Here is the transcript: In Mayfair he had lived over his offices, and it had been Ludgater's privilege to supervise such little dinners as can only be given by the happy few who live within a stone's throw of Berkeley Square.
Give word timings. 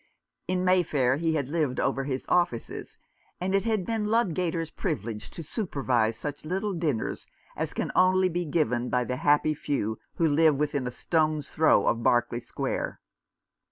In 0.47 0.65
Mayfair 0.65 1.17
he 1.17 1.35
had 1.35 1.47
lived 1.47 1.79
over 1.79 2.05
his 2.05 2.25
offices, 2.27 2.97
and 3.39 3.53
it 3.53 3.65
had 3.65 3.85
been 3.85 4.07
Ludgater's 4.07 4.71
privilege 4.71 5.29
to 5.29 5.43
supervise 5.43 6.17
such 6.17 6.43
little 6.43 6.73
dinners 6.73 7.27
as 7.55 7.71
can 7.75 7.91
only 7.95 8.27
be 8.27 8.43
given 8.45 8.89
by 8.89 9.03
the 9.03 9.17
happy 9.17 9.53
few 9.53 9.99
who 10.15 10.27
live 10.27 10.55
within 10.55 10.87
a 10.87 10.91
stone's 10.91 11.49
throw 11.49 11.85
of 11.85 12.01
Berkeley 12.01 12.39
Square. 12.39 12.99